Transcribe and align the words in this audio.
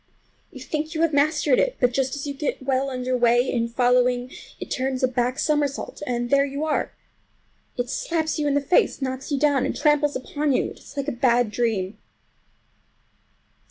You 0.51 0.59
think 0.61 0.95
you 0.95 1.01
have 1.03 1.13
mastered 1.13 1.59
it, 1.59 1.77
but 1.79 1.91
just 1.93 2.15
as 2.15 2.25
you 2.25 2.33
get 2.33 2.63
well 2.63 2.89
under 2.89 3.15
way 3.15 3.47
in 3.47 3.67
following, 3.67 4.31
it 4.59 4.71
turns 4.71 5.03
a 5.03 5.07
back 5.07 5.37
somersault 5.37 6.01
and 6.07 6.31
there 6.31 6.43
you 6.43 6.65
are. 6.65 6.91
It 7.77 7.87
slaps 7.87 8.39
you 8.39 8.47
in 8.47 8.55
the 8.55 8.61
face, 8.61 8.99
knocks 8.99 9.31
you 9.31 9.37
down, 9.37 9.63
and 9.63 9.75
tramples 9.77 10.15
upon 10.15 10.53
you. 10.53 10.71
It 10.71 10.79
is 10.79 10.97
like 10.97 11.07
a 11.07 11.11
bad 11.11 11.51
dream. 11.51 11.99